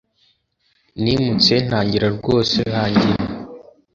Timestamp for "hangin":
2.75-3.15